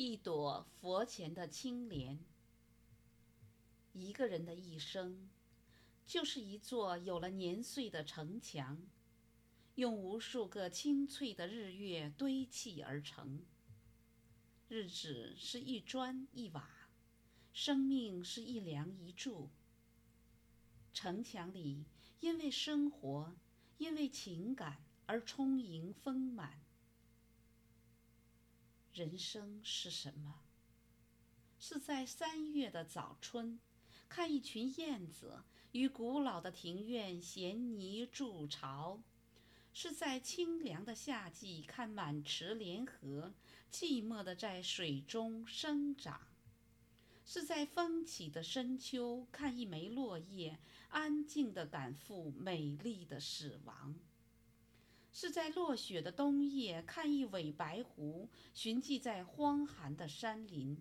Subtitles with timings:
[0.00, 2.20] 一朵佛前的青莲。
[3.92, 5.28] 一个人的一生，
[6.06, 8.80] 就是一座有了年岁的城墙，
[9.74, 13.44] 用无数个清脆的日月堆砌而成。
[14.68, 16.70] 日子是一砖一瓦，
[17.52, 19.50] 生命是一梁一柱。
[20.94, 21.84] 城墙里，
[22.20, 23.34] 因为生活，
[23.78, 26.62] 因为情感而充盈丰满。
[28.92, 30.40] 人生是什么？
[31.60, 33.58] 是在三月的早春，
[34.08, 35.42] 看一群燕子
[35.72, 39.00] 于古老的庭院衔泥筑巢；
[39.72, 43.34] 是在清凉的夏季，看满池莲荷
[43.72, 46.20] 寂寞地在水中生长；
[47.24, 53.94] 是在风起的深秋，看一枚落叶安静地赶赴美丽的死亡。
[55.20, 60.80] 是在落雪的冬夜，看一尾白狐寻迹在荒寒的山林。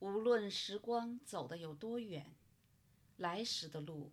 [0.00, 2.34] 无论时光走得有多远，
[3.18, 4.10] 来时的路，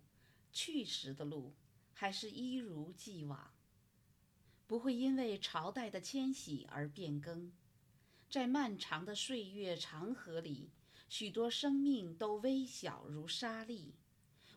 [0.52, 1.56] 去时的路，
[1.96, 3.52] 还是一如既往，
[4.68, 7.52] 不会因为朝代的迁徙而变更。
[8.30, 10.70] 在漫长的岁月长河里，
[11.10, 13.96] 许多生命都微小如沙粒。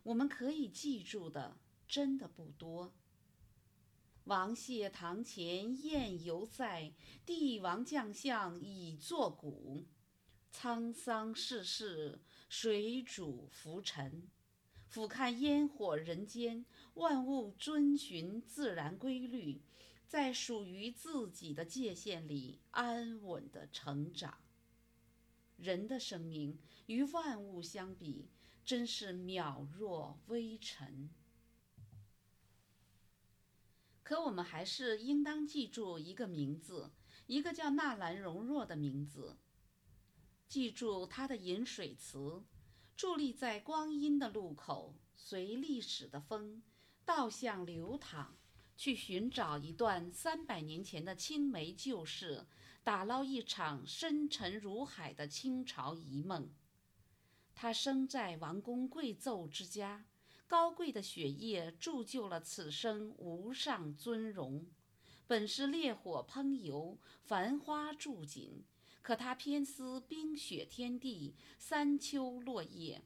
[0.04, 2.92] 我们可以记住的真的不多。
[4.24, 6.92] 王谢堂前燕犹在，
[7.26, 9.86] 帝王将相已作古。
[10.52, 14.28] 沧桑世事，谁主浮沉？
[14.86, 19.62] 俯瞰烟火人间，万物遵循自然规律，
[20.06, 24.38] 在属于自己的界限里安稳的成长。
[25.56, 28.28] 人的生命与万物相比。
[28.64, 31.10] 真是渺若微尘。
[34.02, 36.92] 可我们还是应当记住一个名字，
[37.26, 39.38] 一个叫纳兰容若的名字。
[40.48, 42.44] 记住他的饮水词，
[42.96, 46.62] 伫立在光阴的路口，随历史的风，
[47.06, 48.36] 倒向流淌，
[48.76, 52.46] 去寻找一段三百年前的青梅旧事，
[52.82, 56.50] 打捞一场深沉如海的清朝遗梦。
[57.54, 60.04] 他生在王公贵胄之家，
[60.46, 64.66] 高贵的血液铸就了此生无上尊荣。
[65.26, 68.64] 本是烈火烹油，繁花铸锦，
[69.00, 73.02] 可他偏思冰雪天地，三秋落叶。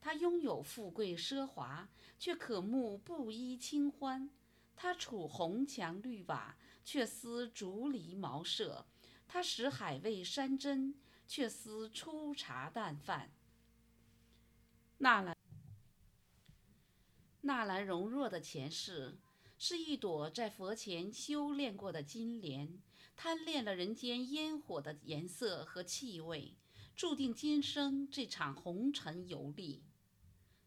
[0.00, 1.88] 他拥有富贵奢华，
[2.18, 4.30] 却渴慕布衣清欢。
[4.76, 8.86] 他处红墙绿瓦，却思竹篱茅舍。
[9.26, 10.94] 他食海味山珍，
[11.26, 13.32] 却思粗茶淡饭。
[15.00, 15.36] 纳兰
[17.42, 19.16] 纳兰容若的前世
[19.56, 22.82] 是一朵在佛前修炼过的金莲，
[23.14, 26.56] 贪恋了人间烟火的颜色和气味，
[26.96, 29.84] 注定今生这场红尘游历。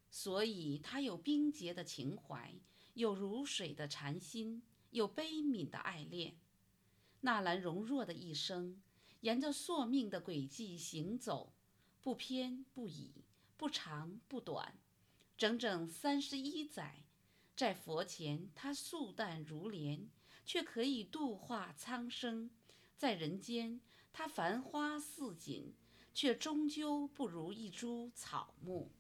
[0.09, 2.55] 所以，他有冰洁的情怀，
[2.93, 6.37] 有如水的禅心，有悲悯的爱恋。
[7.19, 8.81] 纳兰容若的一生，
[9.19, 11.53] 沿着宿命的轨迹行走，
[12.01, 13.25] 不偏不倚。
[13.61, 14.73] 不长不短，
[15.37, 17.03] 整整三十一载，
[17.55, 20.09] 在佛前他素淡如莲，
[20.43, 22.49] 却可以度化苍生；
[22.97, 23.79] 在人间
[24.11, 25.75] 他繁花似锦，
[26.11, 28.91] 却终究不如一株草木。